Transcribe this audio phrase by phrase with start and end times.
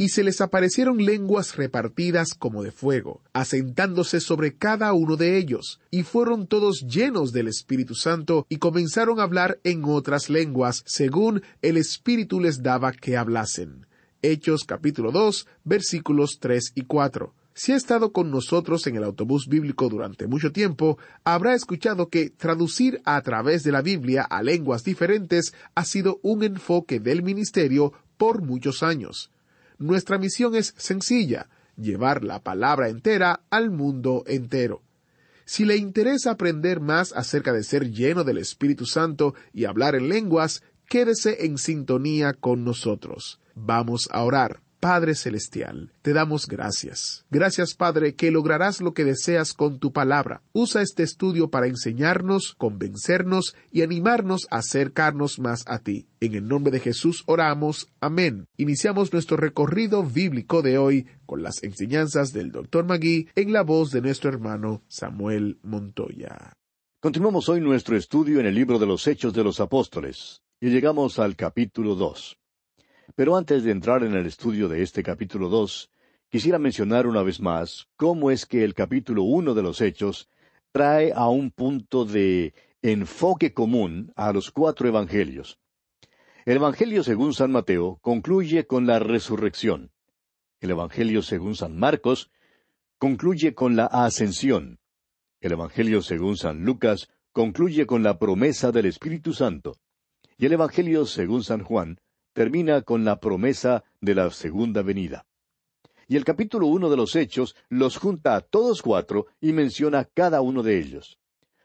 [0.00, 5.80] Y se les aparecieron lenguas repartidas como de fuego, asentándose sobre cada uno de ellos,
[5.90, 11.42] y fueron todos llenos del Espíritu Santo, y comenzaron a hablar en otras lenguas, según
[11.62, 13.86] el Espíritu les daba que hablasen.
[14.22, 17.34] Hechos capítulo 2, versículos 3 y 4.
[17.54, 22.30] Si ha estado con nosotros en el autobús bíblico durante mucho tiempo, habrá escuchado que
[22.30, 27.94] traducir a través de la Biblia a lenguas diferentes ha sido un enfoque del ministerio
[28.16, 29.32] por muchos años.
[29.78, 34.82] Nuestra misión es sencilla, llevar la palabra entera al mundo entero.
[35.44, 40.08] Si le interesa aprender más acerca de ser lleno del Espíritu Santo y hablar en
[40.08, 43.40] lenguas, quédese en sintonía con nosotros.
[43.54, 44.60] Vamos a orar.
[44.80, 47.26] Padre Celestial, te damos gracias.
[47.30, 50.42] Gracias, Padre, que lograrás lo que deseas con tu palabra.
[50.52, 56.06] Usa este estudio para enseñarnos, convencernos y animarnos a acercarnos más a ti.
[56.20, 57.88] En el nombre de Jesús oramos.
[58.00, 58.46] Amén.
[58.56, 62.84] Iniciamos nuestro recorrido bíblico de hoy con las enseñanzas del Dr.
[62.84, 66.52] Magui en la voz de nuestro hermano Samuel Montoya.
[67.00, 71.18] Continuamos hoy nuestro estudio en el libro de los Hechos de los Apóstoles y llegamos
[71.18, 72.38] al capítulo dos.
[73.14, 75.90] Pero antes de entrar en el estudio de este capítulo dos,
[76.28, 80.28] quisiera mencionar una vez más cómo es que el capítulo uno de los Hechos
[80.72, 85.58] trae a un punto de enfoque común a los cuatro evangelios.
[86.44, 89.90] El Evangelio según San Mateo concluye con la resurrección.
[90.60, 92.30] El Evangelio según San Marcos
[92.98, 94.78] concluye con la ascensión.
[95.40, 99.76] El Evangelio según San Lucas concluye con la promesa del Espíritu Santo.
[100.36, 102.00] Y el Evangelio según San Juan
[102.38, 105.26] termina con la promesa de la segunda venida.
[106.06, 110.40] Y el capítulo uno de los Hechos los junta a todos cuatro y menciona cada
[110.40, 111.18] uno de ellos.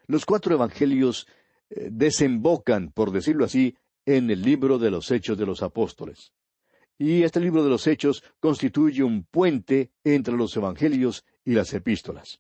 [0.08, 1.28] Los cuatro evangelios
[1.70, 6.34] eh, desembocan, por decirlo así, en el libro de los Hechos de los Apóstoles.
[6.98, 12.40] Y este libro de los Hechos constituye un puente entre los evangelios y las epístolas.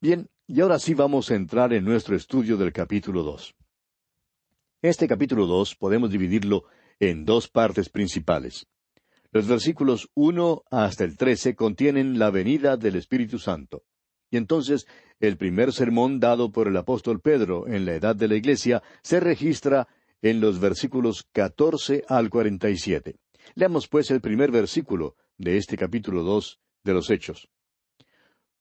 [0.00, 3.54] Bien, y ahora sí vamos a entrar en nuestro estudio del capítulo dos.
[4.82, 6.64] Este capítulo dos podemos dividirlo
[7.00, 8.66] en dos partes principales.
[9.32, 13.84] Los versículos uno hasta el trece contienen la venida del Espíritu Santo.
[14.30, 14.86] Y entonces
[15.20, 19.20] el primer sermón dado por el apóstol Pedro en la edad de la iglesia se
[19.20, 19.88] registra
[20.22, 23.16] en los versículos catorce al cuarenta y siete.
[23.54, 27.48] Leamos pues el primer versículo de este capítulo dos de los Hechos.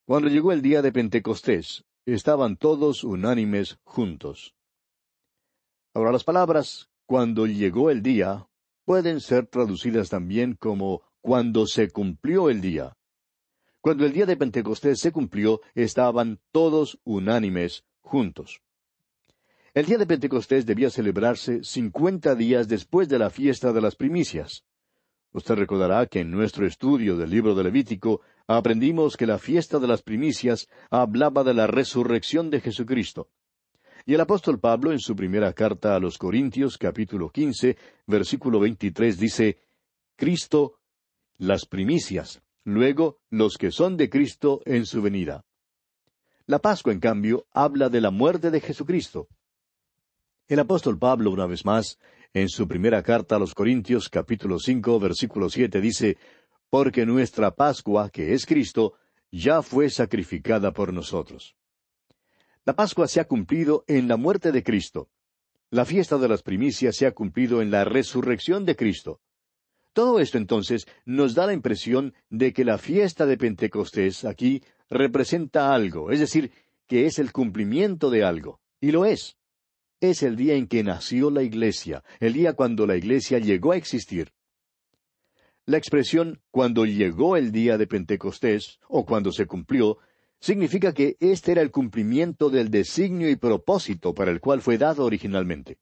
[0.05, 4.53] Cuando llegó el día de Pentecostés, estaban todos unánimes juntos.
[5.93, 8.47] Ahora las palabras cuando llegó el día
[8.83, 12.95] pueden ser traducidas también como cuando se cumplió el día.
[13.81, 18.61] Cuando el día de Pentecostés se cumplió, estaban todos unánimes juntos.
[19.73, 24.63] El día de Pentecostés debía celebrarse cincuenta días después de la fiesta de las primicias.
[25.33, 29.87] Usted recordará que en nuestro estudio del libro de Levítico aprendimos que la fiesta de
[29.87, 33.29] las primicias hablaba de la resurrección de Jesucristo.
[34.07, 37.75] Y el apóstol Pablo en su primera carta a los Corintios capítulo quince
[38.05, 39.57] versículo veintitrés dice
[40.15, 40.79] Cristo
[41.39, 45.43] las primicias, luego los que son de Cristo en su venida.
[46.45, 49.27] La Pascua, en cambio, habla de la muerte de Jesucristo.
[50.47, 51.97] El apóstol Pablo, una vez más,
[52.31, 56.17] En su primera carta a los Corintios capítulo cinco versículo siete dice,
[56.69, 58.93] Porque nuestra Pascua, que es Cristo,
[59.31, 61.55] ya fue sacrificada por nosotros.
[62.65, 65.07] La Pascua se ha cumplido en la muerte de Cristo.
[65.69, 69.21] La fiesta de las primicias se ha cumplido en la resurrección de Cristo.
[69.93, 75.75] Todo esto entonces nos da la impresión de que la fiesta de Pentecostés aquí representa
[75.75, 76.51] algo, es decir,
[76.87, 79.37] que es el cumplimiento de algo, y lo es.
[80.01, 83.77] Es el día en que nació la Iglesia, el día cuando la Iglesia llegó a
[83.77, 84.33] existir.
[85.67, 89.99] La expresión cuando llegó el día de Pentecostés, o cuando se cumplió,
[90.45, 95.03] significa que este era el cumplimiento del designio y propósito para el cual fue dado
[95.03, 95.79] originalmente.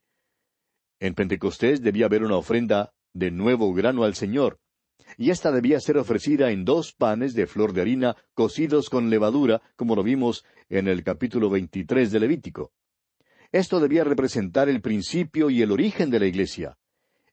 [1.02, 4.62] En Pentecostés debía haber una ofrenda de nuevo grano al Señor,
[5.18, 9.62] y ésta debía ser ofrecida en dos panes de flor de harina cocidos con levadura,
[9.76, 12.72] como lo vimos en el capítulo veintitrés de Levítico.
[13.52, 16.78] Esto debía representar el principio y el origen de la Iglesia.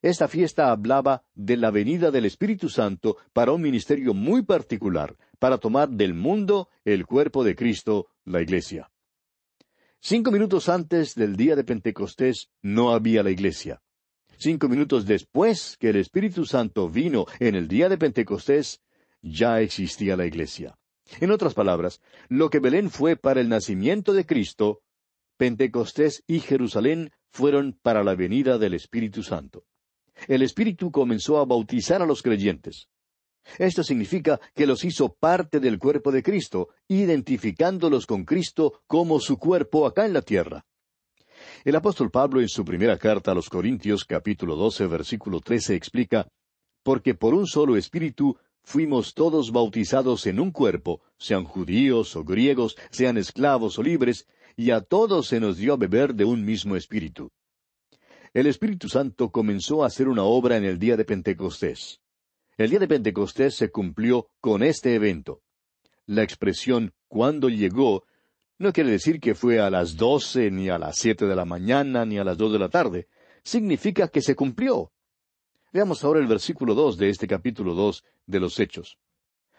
[0.01, 5.57] Esta fiesta hablaba de la venida del Espíritu Santo para un ministerio muy particular, para
[5.57, 8.91] tomar del mundo el cuerpo de Cristo, la Iglesia.
[9.99, 13.81] Cinco minutos antes del día de Pentecostés no había la Iglesia.
[14.37, 18.81] Cinco minutos después que el Espíritu Santo vino en el día de Pentecostés,
[19.23, 20.77] ya existía la iglesia.
[21.19, 24.83] En otras palabras, lo que Belén fue para el nacimiento de Cristo,
[25.37, 29.65] Pentecostés y Jerusalén fueron para la venida del Espíritu Santo.
[30.27, 32.90] El Espíritu comenzó a bautizar a los creyentes.
[33.57, 39.37] Esto significa que los hizo parte del cuerpo de Cristo, identificándolos con Cristo como su
[39.37, 40.65] cuerpo acá en la tierra.
[41.63, 46.27] El apóstol Pablo en su primera carta a los Corintios capítulo 12 versículo 13 explica,
[46.83, 52.77] Porque por un solo espíritu fuimos todos bautizados en un cuerpo, sean judíos o griegos,
[52.91, 56.75] sean esclavos o libres, y a todos se nos dio a beber de un mismo
[56.75, 57.31] espíritu.
[58.33, 61.99] El Espíritu Santo comenzó a hacer una obra en el día de Pentecostés.
[62.57, 65.41] El día de Pentecostés se cumplió con este evento.
[66.05, 68.03] La expresión cuando llegó
[68.57, 72.05] no quiere decir que fue a las doce, ni a las siete de la mañana,
[72.05, 73.07] ni a las dos de la tarde.
[73.43, 74.91] Significa que se cumplió.
[75.73, 78.99] Veamos ahora el versículo dos de este capítulo dos de los Hechos.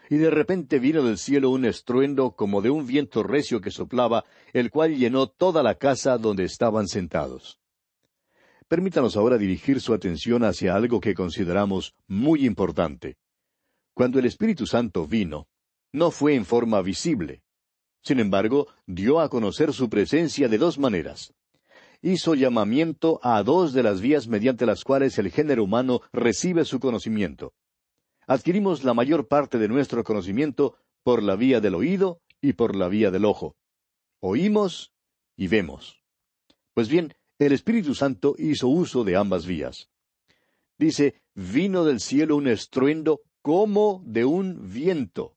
[0.09, 4.23] Y de repente vino del cielo un estruendo como de un viento recio que soplaba,
[4.53, 7.59] el cual llenó toda la casa donde estaban sentados.
[8.73, 13.17] Permítanos ahora dirigir su atención hacia algo que consideramos muy importante.
[13.93, 15.45] Cuando el Espíritu Santo vino,
[15.91, 17.43] no fue en forma visible.
[18.01, 21.35] Sin embargo, dio a conocer su presencia de dos maneras.
[22.01, 26.79] Hizo llamamiento a dos de las vías mediante las cuales el género humano recibe su
[26.79, 27.53] conocimiento.
[28.25, 32.87] Adquirimos la mayor parte de nuestro conocimiento por la vía del oído y por la
[32.87, 33.55] vía del ojo.
[34.19, 34.91] Oímos
[35.37, 36.01] y vemos.
[36.73, 39.89] Pues bien, el Espíritu Santo hizo uso de ambas vías.
[40.77, 45.35] Dice, vino del cielo un estruendo como de un viento.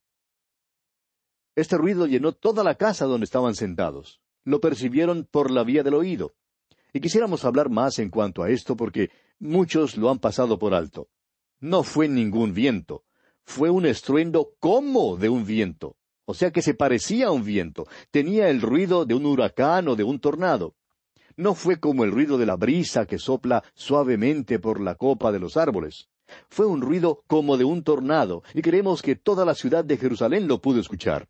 [1.55, 4.21] Este ruido llenó toda la casa donde estaban sentados.
[4.43, 6.33] Lo percibieron por la vía del oído.
[6.93, 9.09] Y quisiéramos hablar más en cuanto a esto porque
[9.39, 11.09] muchos lo han pasado por alto.
[11.59, 13.03] No fue ningún viento,
[13.43, 17.87] fue un estruendo como de un viento, o sea que se parecía a un viento,
[18.11, 20.75] tenía el ruido de un huracán o de un tornado.
[21.37, 25.39] No fue como el ruido de la brisa que sopla suavemente por la copa de
[25.39, 26.09] los árboles.
[26.49, 30.47] Fue un ruido como de un tornado, y creemos que toda la ciudad de Jerusalén
[30.47, 31.29] lo pudo escuchar.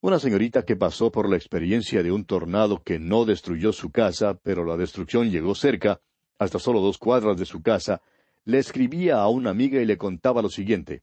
[0.00, 4.38] Una señorita que pasó por la experiencia de un tornado que no destruyó su casa,
[4.42, 6.00] pero la destrucción llegó cerca,
[6.38, 8.02] hasta solo dos cuadras de su casa,
[8.44, 11.02] le escribía a una amiga y le contaba lo siguiente.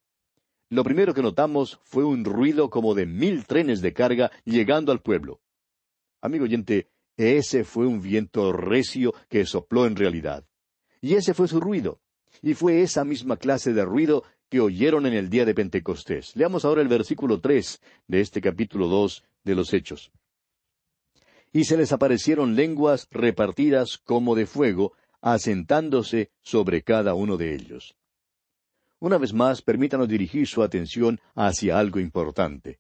[0.70, 5.02] Lo primero que notamos fue un ruido como de mil trenes de carga llegando al
[5.02, 5.42] pueblo.
[6.22, 6.88] Amigo oyente,
[7.22, 10.46] ese fue un viento recio que sopló en realidad.
[11.02, 12.00] Y ese fue su ruido.
[12.42, 16.36] Y fue esa misma clase de ruido que oyeron en el día de Pentecostés.
[16.36, 20.12] Leamos ahora el versículo tres de este capítulo dos de los Hechos.
[21.54, 27.96] Y se les aparecieron lenguas repartidas como de fuego, asentándose sobre cada uno de ellos.
[29.00, 32.80] Una vez más, permítanos dirigir su atención hacia algo importante.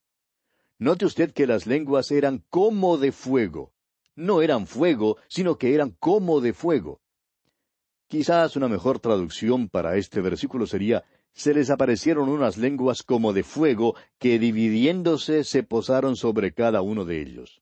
[0.78, 3.74] Note usted que las lenguas eran como de fuego.
[4.16, 7.02] No eran fuego, sino que eran como de fuego.
[8.08, 11.04] Quizás una mejor traducción para este versículo sería
[11.34, 17.06] se les aparecieron unas lenguas como de fuego que dividiéndose se posaron sobre cada uno
[17.06, 17.62] de ellos.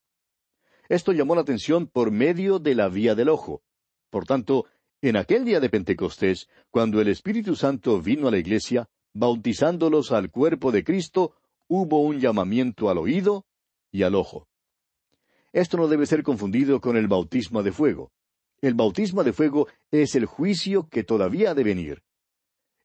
[0.88, 3.62] Esto llamó la atención por medio de la vía del ojo.
[4.10, 4.66] Por tanto,
[5.02, 10.32] en aquel día de Pentecostés, cuando el Espíritu Santo vino a la iglesia, bautizándolos al
[10.32, 11.36] cuerpo de Cristo,
[11.68, 13.46] hubo un llamamiento al oído
[13.92, 14.49] y al ojo.
[15.52, 18.12] Esto no debe ser confundido con el bautismo de fuego.
[18.62, 22.04] El bautismo de fuego es el juicio que todavía ha de venir.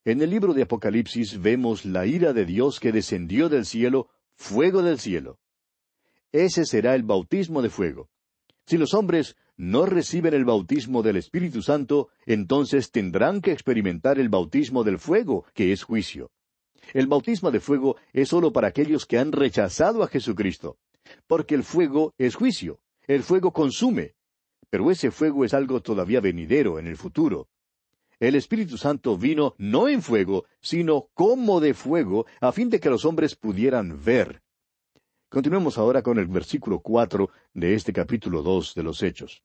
[0.04, 4.82] En el libro de Apocalipsis vemos la ira de Dios que descendió del cielo, fuego
[4.82, 5.38] del cielo.
[6.32, 8.08] Ese será el bautismo de fuego.
[8.66, 14.28] Si los hombres no reciben el bautismo del Espíritu Santo, entonces tendrán que experimentar el
[14.28, 16.30] bautismo del fuego, que es juicio.
[16.92, 20.78] El bautismo de fuego es sólo para aquellos que han rechazado a Jesucristo,
[21.26, 24.14] porque el fuego es juicio, el fuego consume,
[24.70, 27.48] pero ese fuego es algo todavía venidero en el futuro.
[28.18, 32.90] El Espíritu Santo vino no en fuego, sino como de fuego, a fin de que
[32.90, 34.42] los hombres pudieran ver.
[35.28, 39.42] Continuemos ahora con el versículo cuatro de este capítulo dos de los Hechos.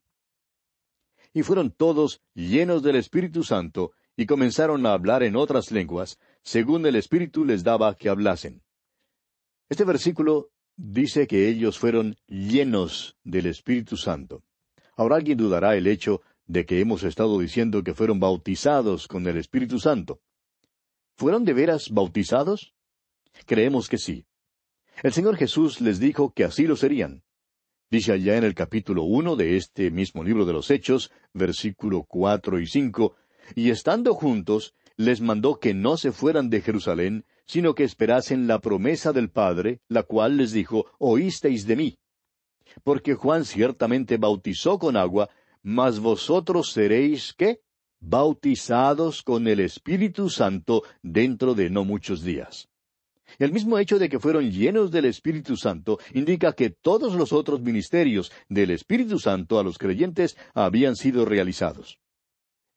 [1.33, 6.85] Y fueron todos llenos del Espíritu Santo, y comenzaron a hablar en otras lenguas, según
[6.85, 8.61] el Espíritu les daba que hablasen.
[9.69, 10.49] Este versículo
[10.79, 14.43] dice que ellos fueron llenos del Espíritu Santo.
[14.95, 19.35] Ahora alguien dudará el hecho de que hemos estado diciendo que fueron bautizados con el
[19.37, 20.21] Espíritu Santo.
[21.17, 22.73] ¿Fueron de veras bautizados?
[23.45, 24.25] Creemos que sí.
[25.03, 27.23] El Señor Jesús les dijo que así lo serían.
[27.91, 32.59] Dice allá en el capítulo uno de este mismo libro de los Hechos, versículo cuatro
[32.59, 33.15] y cinco,
[33.53, 38.59] y estando juntos, les mandó que no se fueran de Jerusalén, sino que esperasen la
[38.59, 41.99] promesa del Padre, la cual les dijo, oísteis de mí.
[42.83, 45.29] Porque Juan ciertamente bautizó con agua,
[45.63, 47.61] mas vosotros seréis qué?
[48.01, 52.67] Bautizados con el Espíritu Santo dentro de no muchos días.
[53.37, 57.61] El mismo hecho de que fueron llenos del Espíritu Santo indica que todos los otros
[57.61, 61.99] ministerios del Espíritu Santo a los creyentes habían sido realizados.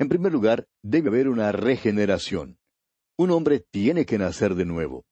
[0.02, 2.58] En primer lugar, debe haber una regeneración.
[3.16, 5.04] Un hombre tiene que nacer de nuevo.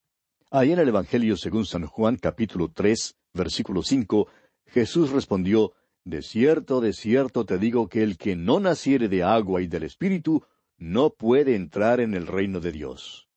[0.51, 4.27] Ahí en el Evangelio según San Juan capítulo tres, versículo cinco,
[4.67, 9.63] Jesús respondió, De cierto, de cierto te digo que el que no naciere de agua
[9.63, 10.43] y del Espíritu,
[10.77, 13.29] no puede entrar en el reino de Dios.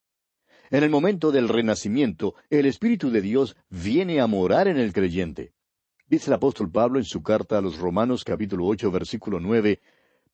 [0.71, 5.53] En el momento del renacimiento, el Espíritu de Dios viene a morar en el creyente.
[6.07, 9.81] Dice el apóstol Pablo en su carta a los Romanos capítulo ocho versículo nueve,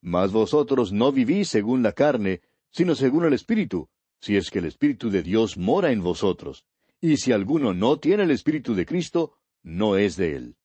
[0.02, 2.42] Mas vosotros no vivís según la carne,
[2.72, 3.90] sino según el Espíritu,
[4.20, 6.66] si es que el Espíritu de Dios mora en vosotros.
[7.02, 10.56] Y si alguno no tiene el Espíritu de Cristo, no es de él.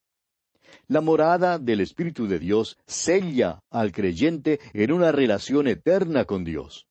[0.87, 6.87] La morada del Espíritu de Dios sella al creyente en una relación eterna con Dios.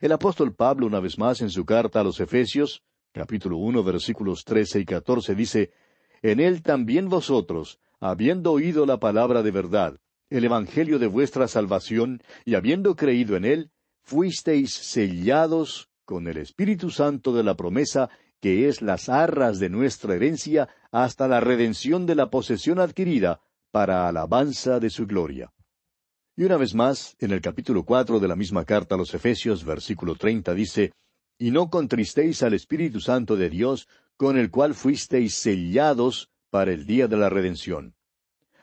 [0.00, 2.82] El apóstol Pablo, una vez más en su carta a los Efesios,
[3.12, 5.72] capítulo uno, versículos trece y catorce, dice,
[6.22, 12.22] En él también vosotros, habiendo oído la palabra de verdad, el Evangelio de vuestra salvación,
[12.44, 13.70] y habiendo creído en él,
[14.02, 20.14] fuisteis sellados con el Espíritu Santo de la promesa, que es las arras de nuestra
[20.14, 25.52] herencia, hasta la redención de la posesión adquirida, para alabanza de su gloria.
[26.36, 29.64] Y una vez más, en el capítulo cuatro de la misma carta a los Efesios,
[29.64, 30.92] versículo treinta, dice,
[31.36, 36.86] Y no contristéis al Espíritu Santo de Dios, con el cual fuisteis sellados para el
[36.86, 37.97] día de la redención.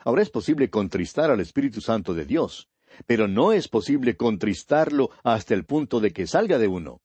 [0.06, 2.68] Ahora es posible contristar al Espíritu Santo de Dios,
[3.06, 7.00] pero no es posible contristarlo hasta el punto de que salga de uno.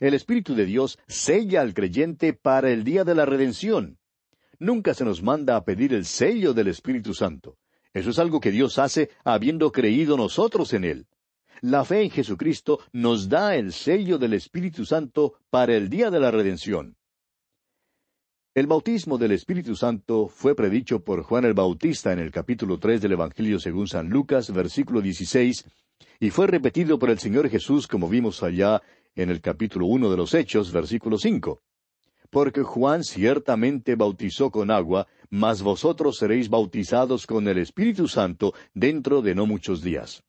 [0.00, 3.96] El Espíritu de Dios sella al creyente para el día de la redención.
[4.58, 7.56] Nunca se nos manda a pedir el sello del Espíritu Santo.
[7.94, 11.06] Eso es algo que Dios hace habiendo creído nosotros en Él.
[11.62, 16.20] La fe en Jesucristo nos da el sello del Espíritu Santo para el día de
[16.20, 16.98] la redención.
[18.56, 23.02] El bautismo del Espíritu Santo fue predicho por Juan el Bautista en el capítulo tres
[23.02, 25.66] del Evangelio según San Lucas, versículo 16,
[26.20, 28.80] y fue repetido por el Señor Jesús como vimos allá
[29.14, 31.60] en el capítulo uno de los Hechos, versículo cinco.
[32.30, 39.20] Porque Juan ciertamente bautizó con agua, mas vosotros seréis bautizados con el Espíritu Santo dentro
[39.20, 40.24] de no muchos días.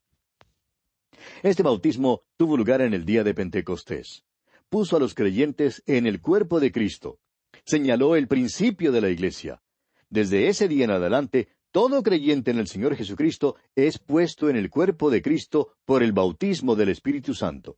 [1.44, 4.26] Este bautismo tuvo lugar en el día de Pentecostés.
[4.68, 7.20] Puso a los creyentes en el cuerpo de Cristo
[7.68, 9.62] señaló el principio de la Iglesia.
[10.10, 14.70] Desde ese día en adelante, todo creyente en el Señor Jesucristo es puesto en el
[14.70, 17.78] cuerpo de Cristo por el bautismo del Espíritu Santo.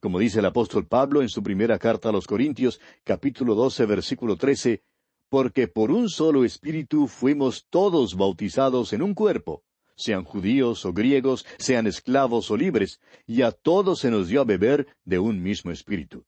[0.00, 4.36] Como dice el apóstol Pablo en su primera carta a los Corintios, capítulo 12, versículo
[4.36, 4.82] 13,
[5.28, 9.62] porque por un solo Espíritu fuimos todos bautizados en un cuerpo,
[9.94, 14.44] sean judíos o griegos, sean esclavos o libres, y a todos se nos dio a
[14.44, 16.24] beber de un mismo Espíritu.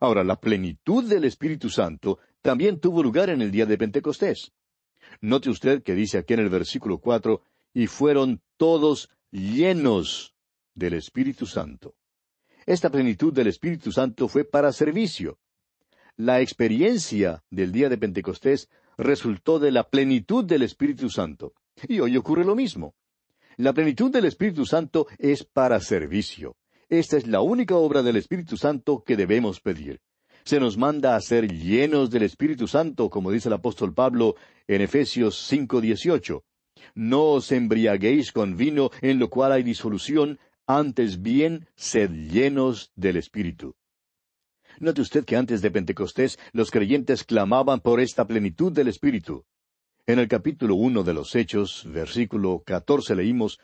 [0.00, 4.52] Ahora, la plenitud del Espíritu Santo también tuvo lugar en el día de Pentecostés.
[5.20, 7.42] Note usted que dice aquí en el versículo cuatro,
[7.74, 10.34] y fueron todos llenos
[10.74, 11.94] del Espíritu Santo.
[12.66, 15.38] Esta plenitud del Espíritu Santo fue para servicio.
[16.16, 21.54] La experiencia del día de Pentecostés resultó de la plenitud del Espíritu Santo.
[21.88, 22.94] Y hoy ocurre lo mismo.
[23.56, 26.56] La plenitud del Espíritu Santo es para servicio.
[26.90, 30.00] Esta es la única obra del Espíritu Santo que debemos pedir.
[30.42, 34.34] Se nos manda a ser llenos del Espíritu Santo, como dice el apóstol Pablo
[34.66, 36.42] en Efesios 5:18.
[36.96, 43.18] No os embriaguéis con vino en lo cual hay disolución, antes bien sed llenos del
[43.18, 43.76] Espíritu.
[44.80, 49.44] Note usted que antes de Pentecostés los creyentes clamaban por esta plenitud del Espíritu.
[50.06, 53.60] En el capítulo uno de los Hechos, versículo catorce leímos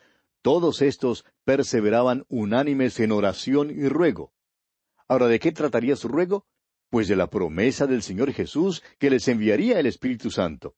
[0.47, 4.33] Todos estos perseveraban unánimes en oración y ruego.
[5.09, 6.47] Ahora, ¿de qué trataría su ruego?
[6.89, 10.77] Pues de la promesa del Señor Jesús que les enviaría el Espíritu Santo.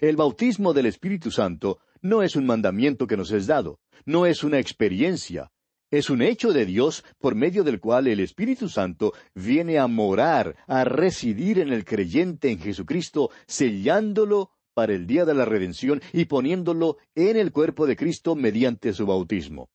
[0.00, 4.42] El bautismo del Espíritu Santo no es un mandamiento que nos es dado, no es
[4.42, 5.52] una experiencia,
[5.90, 10.56] es un hecho de Dios por medio del cual el Espíritu Santo viene a morar,
[10.66, 16.26] a residir en el creyente en Jesucristo, sellándolo para el día de la redención y
[16.26, 19.70] poniéndolo en el cuerpo de Cristo mediante su bautismo.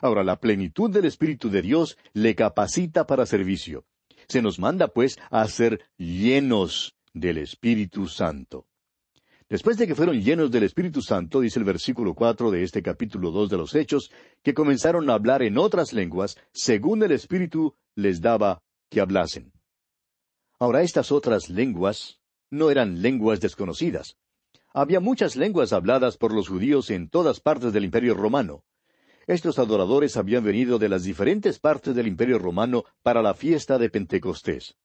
[0.00, 3.84] Ahora, la plenitud del Espíritu de Dios le capacita para servicio.
[4.28, 8.66] Se nos manda, pues, a ser llenos del Espíritu Santo.
[9.48, 13.32] Después de que fueron llenos del Espíritu Santo, dice el versículo cuatro de este capítulo
[13.32, 14.12] dos de los Hechos,
[14.44, 19.52] que comenzaron a hablar en otras lenguas, según el Espíritu les daba que hablasen.
[20.60, 22.19] Ahora estas otras lenguas
[22.50, 24.16] no eran lenguas desconocidas.
[24.72, 28.64] Había muchas lenguas habladas por los judíos en todas partes del Imperio romano.
[29.26, 33.90] Estos adoradores habían venido de las diferentes partes del Imperio romano para la fiesta de
[33.90, 34.76] Pentecostés.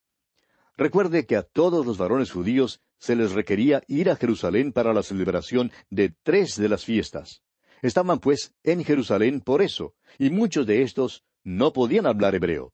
[0.77, 5.03] Recuerde que a todos los varones judíos se les requería ir a Jerusalén para la
[5.03, 7.43] celebración de tres de las fiestas.
[7.81, 12.74] Estaban pues en Jerusalén por eso, y muchos de estos no podían hablar hebreo.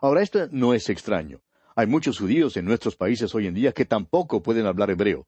[0.00, 1.43] Ahora esto no es extraño.
[1.76, 5.26] Hay muchos judíos en nuestros países hoy en día que tampoco pueden hablar hebreo.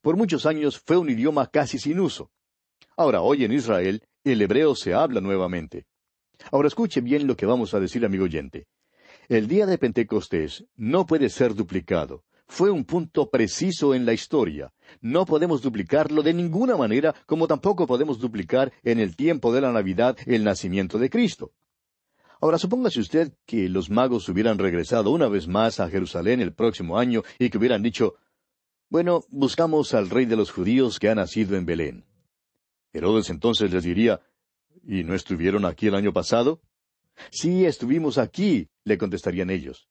[0.00, 2.30] Por muchos años fue un idioma casi sin uso.
[2.96, 5.84] Ahora, hoy en Israel, el hebreo se habla nuevamente.
[6.50, 8.66] Ahora escuche bien lo que vamos a decir, amigo oyente.
[9.28, 12.24] El día de Pentecostés no puede ser duplicado.
[12.46, 14.72] Fue un punto preciso en la historia.
[15.02, 19.70] No podemos duplicarlo de ninguna manera, como tampoco podemos duplicar en el tiempo de la
[19.70, 21.52] Navidad el nacimiento de Cristo.
[22.44, 26.98] Ahora supóngase usted que los magos hubieran regresado una vez más a Jerusalén el próximo
[26.98, 28.16] año y que hubieran dicho,
[28.90, 32.04] bueno, buscamos al rey de los judíos que ha nacido en Belén.
[32.92, 34.20] Herodes entonces les diría,
[34.82, 36.60] ¿y no estuvieron aquí el año pasado?
[37.30, 39.88] Sí, estuvimos aquí, le contestarían ellos.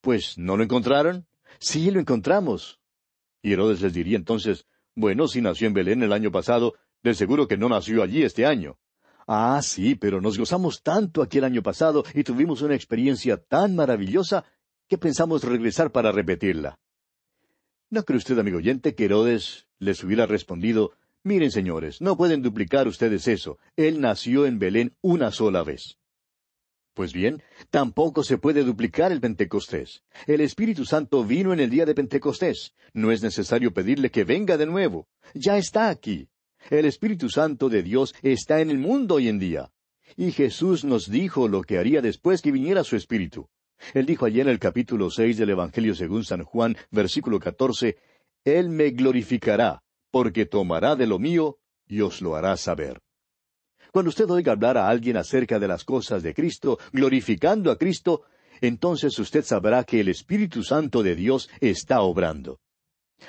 [0.00, 1.26] Pues, ¿no lo encontraron?
[1.58, 2.80] Sí, lo encontramos.
[3.42, 7.46] Y Herodes les diría entonces, bueno, si nació en Belén el año pasado, de seguro
[7.46, 8.78] que no nació allí este año.
[9.32, 13.76] Ah, sí, pero nos gozamos tanto aquí el año pasado y tuvimos una experiencia tan
[13.76, 14.44] maravillosa
[14.88, 16.80] que pensamos regresar para repetirla.
[17.90, 22.88] ¿No cree usted, amigo oyente, que Herodes les hubiera respondido, miren señores, no pueden duplicar
[22.88, 25.96] ustedes eso, él nació en Belén una sola vez?
[26.92, 27.40] Pues bien,
[27.70, 30.02] tampoco se puede duplicar el Pentecostés.
[30.26, 32.74] El Espíritu Santo vino en el día de Pentecostés.
[32.94, 35.06] No es necesario pedirle que venga de nuevo.
[35.34, 36.28] Ya está aquí.
[36.68, 39.72] El Espíritu Santo de Dios está en el mundo hoy en día.
[40.16, 43.48] Y Jesús nos dijo lo que haría después que viniera su Espíritu.
[43.94, 47.96] Él dijo allí en el capítulo seis del Evangelio según San Juan, versículo catorce,
[48.44, 53.00] Él me glorificará, porque tomará de lo mío y os lo hará saber.
[53.92, 58.22] Cuando usted oiga hablar a alguien acerca de las cosas de Cristo, glorificando a Cristo,
[58.60, 62.60] entonces usted sabrá que el Espíritu Santo de Dios está obrando.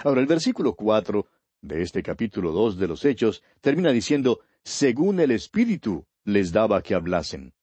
[0.04, 1.28] Ahora el versículo cuatro
[1.62, 6.95] de este capítulo dos de los Hechos termina diciendo, según el Espíritu les daba que
[6.95, 7.54] hablasen.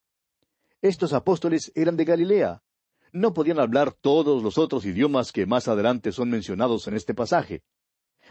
[0.80, 2.62] Estos apóstoles eran de Galilea.
[3.12, 7.62] No podían hablar todos los otros idiomas que más adelante son mencionados en este pasaje.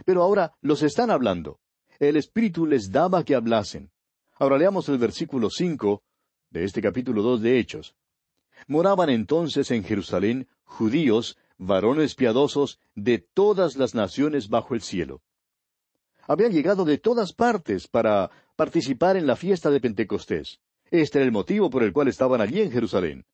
[0.06, 1.60] Pero ahora los están hablando.
[2.00, 3.92] El Espíritu les daba que hablasen.
[4.40, 6.04] Ahora leamos el versículo cinco
[6.52, 7.96] de este capítulo dos de Hechos.
[8.68, 15.22] Moraban entonces en Jerusalén judíos, varones piadosos, de todas las naciones bajo el cielo.
[16.28, 20.60] Habían llegado de todas partes para participar en la fiesta de Pentecostés.
[20.92, 23.26] Este era el motivo por el cual estaban allí en Jerusalén.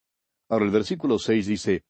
[0.47, 1.83] Ahora el versículo seis dice,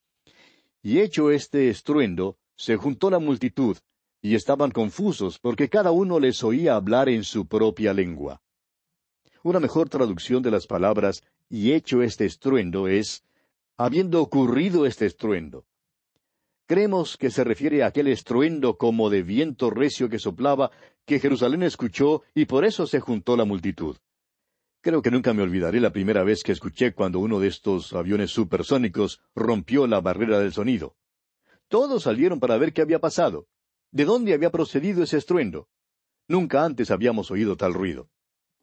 [0.82, 3.78] Y hecho este estruendo, se juntó la multitud,
[4.22, 8.42] y estaban confusos, porque cada uno les oía hablar en su propia lengua.
[9.44, 13.26] Una mejor traducción de las palabras y hecho este estruendo es
[13.76, 15.66] habiendo ocurrido este estruendo.
[16.66, 20.72] Creemos que se refiere a aquel estruendo como de viento recio que soplaba,
[21.06, 23.98] que Jerusalén escuchó y por eso se juntó la multitud.
[24.82, 28.32] Creo que nunca me olvidaré la primera vez que escuché cuando uno de estos aviones
[28.32, 30.96] supersónicos rompió la barrera del sonido.
[31.68, 33.48] Todos salieron para ver qué había pasado.
[33.92, 35.68] ¿De dónde había procedido ese estruendo?
[36.28, 38.10] Nunca antes habíamos oído tal ruido.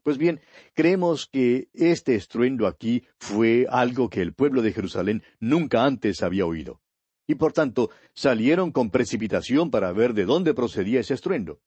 [0.02, 0.40] Pues bien,
[0.74, 6.46] creemos que este estruendo aquí fue algo que el pueblo de Jerusalén nunca antes había
[6.46, 6.80] oído.
[7.30, 11.60] Y por tanto, salieron con precipitación para ver de dónde procedía ese estruendo.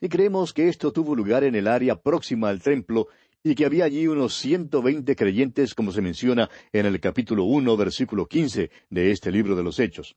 [0.00, 3.08] Y creemos que esto tuvo lugar en el área próxima al templo
[3.42, 7.76] y que había allí unos ciento veinte creyentes, como se menciona en el capítulo uno,
[7.76, 10.14] versículo quince de este libro de los Hechos.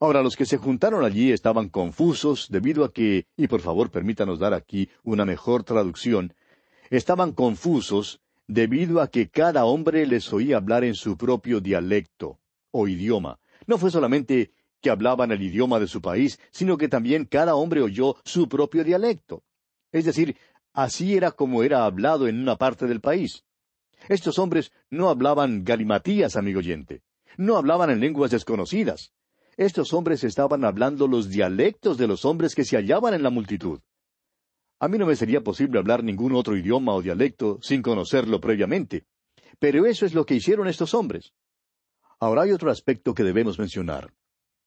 [0.00, 4.40] Ahora, los que se juntaron allí estaban confusos debido a que, y por favor permítanos
[4.40, 6.34] dar aquí una mejor traducción,
[6.90, 12.40] estaban confusos debido a que cada hombre les oía hablar en su propio dialecto
[12.72, 13.38] o idioma.
[13.68, 14.50] No fue solamente
[14.80, 18.82] que hablaban el idioma de su país, sino que también cada hombre oyó su propio
[18.82, 19.44] dialecto.
[19.92, 20.36] Es decir,
[20.72, 23.44] así era como era hablado en una parte del país.
[24.08, 27.02] Estos hombres no hablaban galimatías, amigo oyente.
[27.36, 29.12] No hablaban en lenguas desconocidas.
[29.58, 33.80] Estos hombres estaban hablando los dialectos de los hombres que se hallaban en la multitud.
[34.80, 39.04] A mí no me sería posible hablar ningún otro idioma o dialecto sin conocerlo previamente.
[39.58, 41.34] Pero eso es lo que hicieron estos hombres.
[42.20, 44.12] Ahora hay otro aspecto que debemos mencionar.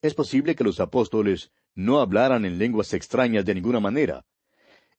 [0.02, 4.26] Es posible que los apóstoles no hablaran en lenguas extrañas de ninguna manera.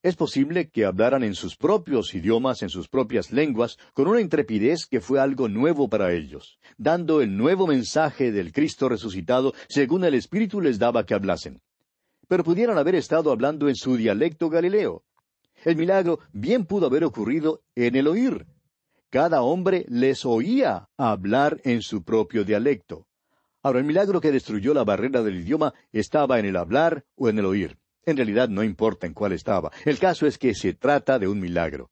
[0.03, 4.87] Es posible que hablaran en sus propios idiomas, en sus propias lenguas, con una intrepidez
[4.87, 10.15] que fue algo nuevo para ellos, dando el nuevo mensaje del Cristo resucitado según el
[10.15, 11.63] Espíritu les daba que hablasen.
[12.29, 15.05] Pero pudieran haber estado hablando en su dialecto galileo.
[15.65, 18.45] El milagro bien pudo haber ocurrido en el oír.
[19.13, 23.07] Cada hombre les oía hablar en su propio dialecto.
[23.63, 27.39] Ahora, el milagro que destruyó la barrera del idioma estaba en el hablar o en
[27.39, 27.77] el oír.
[28.07, 29.71] En realidad no importa en cuál estaba.
[29.85, 31.91] El caso es que se trata de un milagro.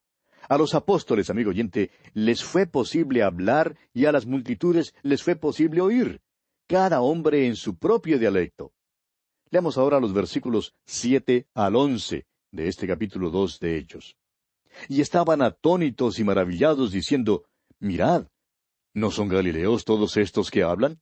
[0.48, 5.37] A los apóstoles, amigo oyente, les fue posible hablar y a las multitudes les fue
[5.37, 6.22] posible oír,
[6.66, 8.72] cada hombre en su propio dialecto.
[9.50, 14.16] Leamos ahora los versículos siete al once de este capítulo dos de Hechos.
[14.88, 17.44] Y estaban atónitos y maravillados, diciendo,
[17.78, 18.26] Mirad,
[18.94, 21.00] ¿no son galileos todos estos que hablan?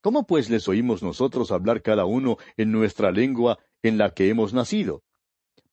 [0.00, 4.52] ¿Cómo pues les oímos nosotros hablar cada uno en nuestra lengua en la que hemos
[4.52, 5.02] nacido?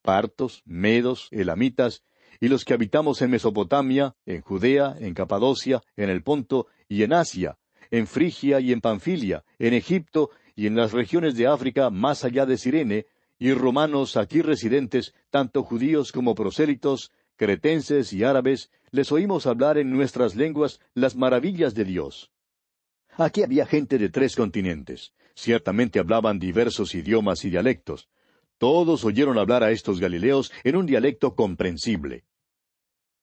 [0.02, 2.04] Partos, medos, elamitas,
[2.39, 7.13] y los que habitamos en Mesopotamia, en Judea, en Capadocia, en el Ponto y en
[7.13, 7.58] Asia,
[7.91, 12.45] en Frigia y en Panfilia, en Egipto y en las regiones de África más allá
[12.45, 13.06] de Sirene,
[13.38, 19.91] y romanos aquí residentes, tanto judíos como prosélitos, cretenses y árabes, les oímos hablar en
[19.91, 22.32] nuestras lenguas las maravillas de Dios.
[23.17, 25.13] Aquí había gente de tres continentes.
[25.36, 28.10] Ciertamente hablaban diversos idiomas y dialectos.
[28.58, 32.24] Todos oyeron hablar a estos Galileos en un dialecto comprensible.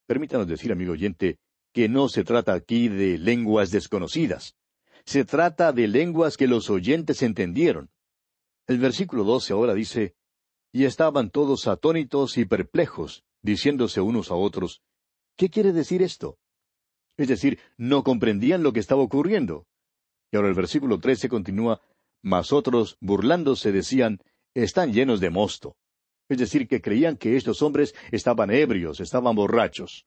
[0.06, 1.38] Permítanos decir, amigo oyente,
[1.72, 4.56] que no se trata aquí de lenguas desconocidas.
[5.04, 7.90] Se trata de lenguas que los oyentes entendieron.
[8.66, 10.14] El versículo doce ahora dice,
[10.70, 14.82] Y estaban todos atónitos y perplejos, diciéndose unos a otros,
[15.36, 16.38] ¿qué quiere decir esto?
[17.16, 19.66] Es decir, no comprendían lo que estaba ocurriendo.
[20.30, 21.80] Y ahora el versículo trece continúa,
[22.22, 24.20] mas otros, burlándose, decían,
[24.54, 25.76] están llenos de mosto.
[26.28, 30.06] Es decir, que creían que estos hombres estaban ebrios, estaban borrachos.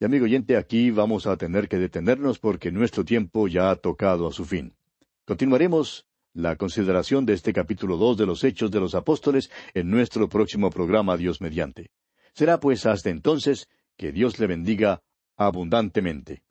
[0.00, 4.28] Y amigo oyente, aquí vamos a tener que detenernos porque nuestro tiempo ya ha tocado
[4.28, 4.76] a su fin.
[5.24, 6.06] Continuaremos
[6.38, 10.70] la consideración de este capítulo dos de los Hechos de los Apóstoles en nuestro próximo
[10.70, 11.90] programa Dios mediante.
[12.32, 15.02] Será pues hasta entonces que Dios le bendiga
[15.36, 16.44] abundantemente.